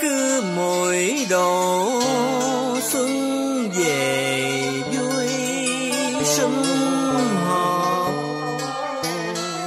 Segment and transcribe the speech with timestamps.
[0.00, 2.02] cứ mỗi độ
[2.82, 3.10] xuân
[3.78, 4.62] về
[4.92, 5.28] vui
[6.24, 6.54] sum
[7.46, 8.12] họp.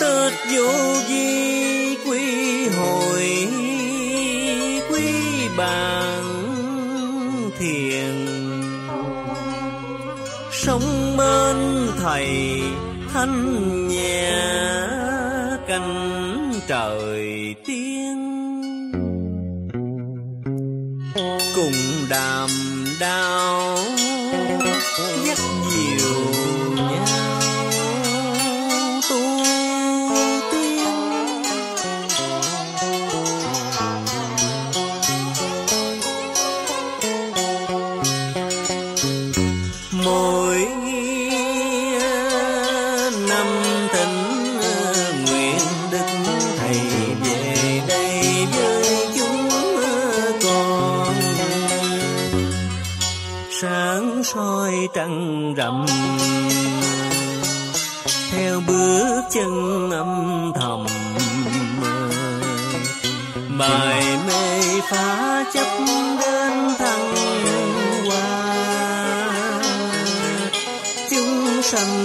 [0.00, 0.72] Tết vô
[1.08, 3.48] vi quy hồi
[4.90, 5.12] quy
[5.56, 6.24] bàn
[7.58, 8.14] thiền.
[10.52, 11.56] Sống bên
[12.00, 12.60] thầy
[13.12, 14.32] thanh nhẹ
[15.68, 17.27] canh trời.
[21.58, 22.48] Cùng đàm
[23.00, 23.78] đau
[25.26, 25.38] dắt
[25.70, 26.14] nhiều
[26.76, 27.40] nhau
[29.10, 29.20] tu
[30.52, 30.88] tiên.
[59.08, 60.86] Bước chân âm thầm
[63.58, 65.66] bài mê phá chấp
[66.20, 67.14] đến thăng
[68.06, 69.60] hoa.
[71.10, 72.04] Chúng sanh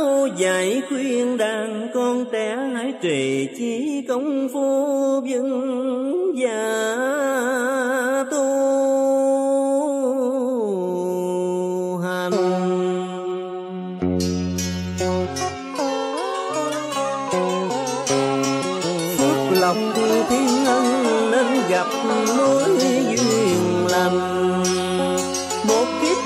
[0.00, 5.69] năm dạy khuyên đàn con trẻ hãy trì chí công phu vững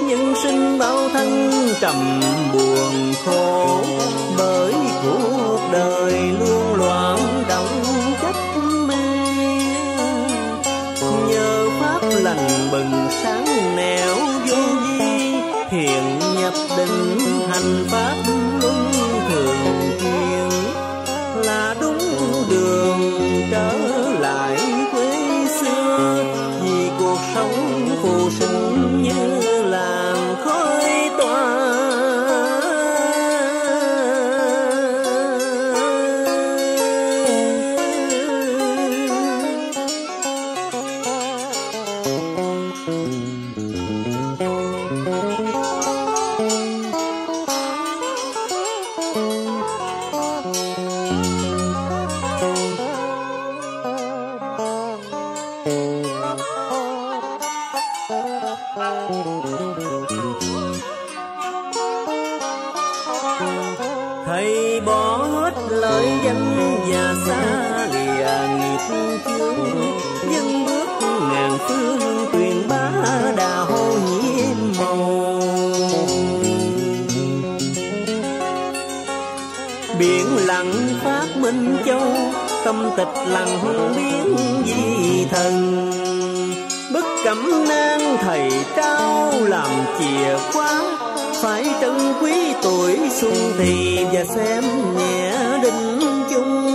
[0.08, 1.50] Những nhân sinh bao thân
[1.80, 2.20] trầm
[2.52, 3.80] buồn khổ.
[4.38, 7.82] Bởi cuộc đời luôn loạn động
[8.22, 8.34] chấp
[8.88, 8.94] mê
[11.28, 14.16] nhờ pháp lành bừng sáng nẻo
[14.48, 15.34] vô vi
[15.70, 17.13] hiện nhập định.
[64.26, 66.56] Thầy bỏ hết lời danh
[66.90, 68.78] và xa lìa nghiệp
[69.24, 69.56] chướng.
[70.32, 70.88] Dân bước
[71.30, 72.90] ngàn phương truyền bá
[73.36, 73.68] đạo
[74.06, 75.40] nhiễm màu.
[79.98, 80.72] Biển lặng
[81.04, 82.12] phát minh châu,
[82.64, 83.58] tâm tịch lặng
[83.96, 86.03] biến di thần
[87.24, 90.82] cẩm nang thầy trao làm chìa khóa.
[91.42, 94.64] Phải trân quý tuổi xuân thì và xem
[94.98, 95.32] nhẹ
[95.62, 95.98] định
[96.30, 96.70] chung.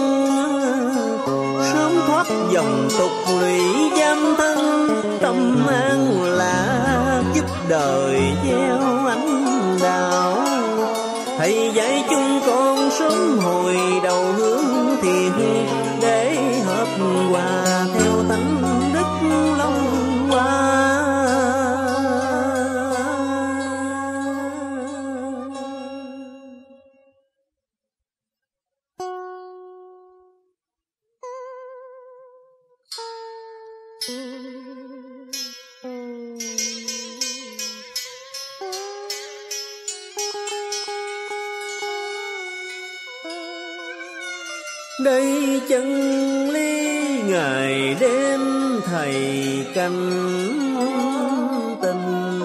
[1.74, 3.60] Sớm thoát dòng tục lụy
[3.98, 4.90] giam thân,
[5.22, 10.38] tâm an lạc giúp đời gieo ánh đạo.
[11.38, 13.78] Thầy dạy chúng con sớm hồi
[45.00, 45.86] đây chân
[46.50, 46.90] lý
[47.28, 48.42] ngày đêm
[48.86, 49.16] thầy
[49.76, 50.12] canh
[51.82, 52.40] tình.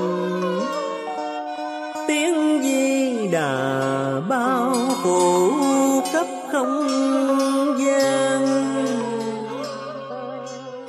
[2.09, 3.81] Tiếng di đà
[4.29, 5.51] bao phủ
[6.13, 6.89] cấp không
[7.79, 8.65] gian.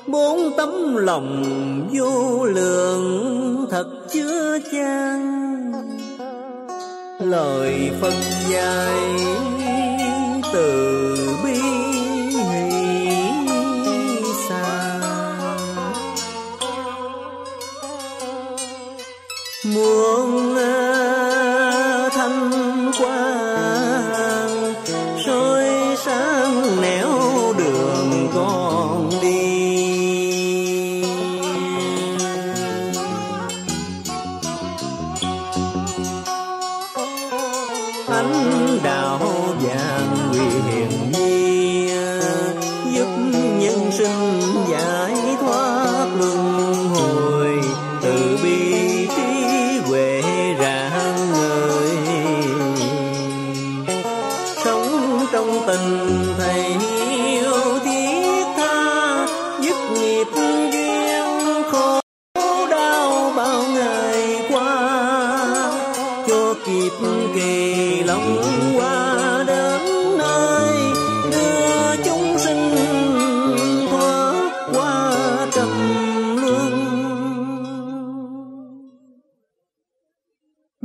[0.08, 1.44] Bốn tấm lòng
[1.94, 5.72] vô lượng thật chứa chan.
[7.20, 8.14] Lời phân
[8.50, 9.00] dài
[10.54, 10.95] từ
[19.74, 24.74] muôn ờ, thanh quang,
[25.26, 25.66] soi
[26.06, 27.10] sáng nẻo
[27.58, 29.66] đường con đi.
[38.08, 39.20] Ánh đạo
[39.62, 41.88] vàng quyền nhi
[42.94, 43.08] giúp
[43.60, 44.25] nhân sinh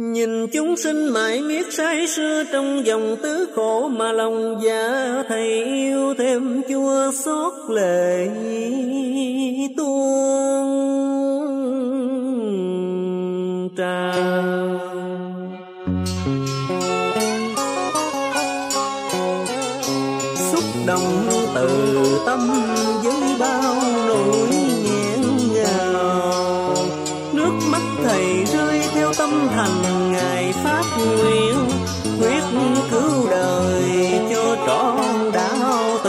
[0.01, 5.65] Nhìn chúng sinh mãi miết say sưa trong dòng tứ khổ mà lòng dạ thầy
[5.65, 8.29] yêu thêm chua xót lệ
[9.77, 10.71] tuôn
[13.77, 14.81] trào.
[20.53, 21.69] xúc động từ
[22.27, 22.51] tâm
[23.05, 23.90] với bao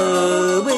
[0.01, 0.73] từ bi.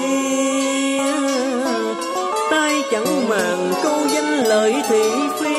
[2.51, 5.55] Tay chẳng màng câu danh lợi thị phi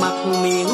[0.00, 0.71] mặt miệng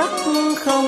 [0.00, 0.10] sắc
[0.56, 0.86] không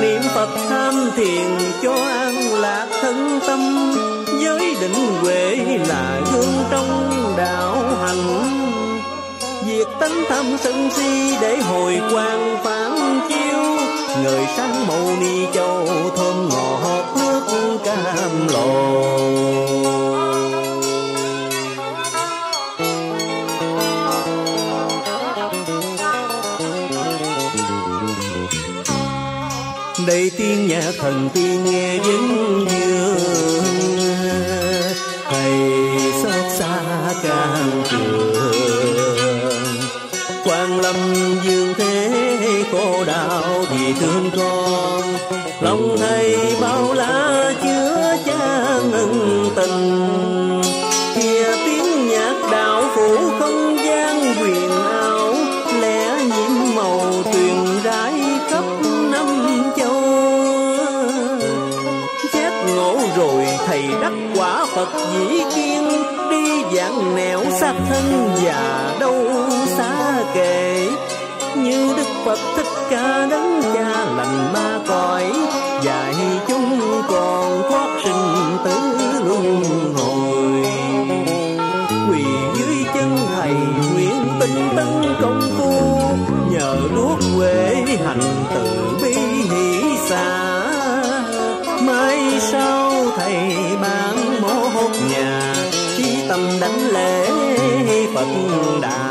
[0.00, 1.46] niệm phật tham thiền
[1.82, 3.60] cho an lạc thân tâm.
[4.40, 5.56] Giới định huệ
[5.88, 8.42] là gương trong đạo hành.
[9.66, 13.62] Diệt tánh tham sân si để hồi quang phản chiếu.
[14.22, 19.27] Người sáng màu ni châu thơm ngọt nước cam lồ
[30.08, 33.18] Đây tiếng nhạc thần tiên nghe vinh dương.
[35.30, 35.52] Thầy
[36.22, 36.80] xót xa
[37.22, 38.34] càng trường.
[40.44, 40.96] Quan lâm
[41.44, 45.02] dương thế cô đạo vì thương con.
[45.60, 49.97] Lòng thầy bao la chứa cha ngân tình.
[65.12, 65.88] Dĩ kiên
[66.30, 69.26] Đi dạng nẻo xa thân già đâu
[69.66, 70.88] xa kể
[71.56, 75.32] Như Đức Phật Thích Ca đấng cha lành ma cõi,
[75.82, 76.14] Dạy
[76.48, 78.76] chúng còn thoát sinh tử
[79.24, 79.62] luân
[79.94, 80.62] hồi.
[82.10, 82.24] Quỳ
[82.58, 83.52] dưới chân thầy
[83.94, 86.00] nguyện tinh tấn công phu,
[86.50, 89.14] nhờ đuốc quê hành từ bi
[89.50, 90.60] hỷ xa.
[91.82, 94.07] Mai sau thầy ban
[98.18, 99.07] bất đạt